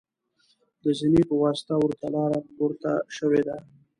د 0.83 0.85
زینې 0.99 1.21
په 1.29 1.35
واسطه 1.43 1.73
ورته 1.79 2.07
لاره 2.15 2.39
پورته 2.55 2.91
شوې 3.17 3.41
ده. 3.47 3.57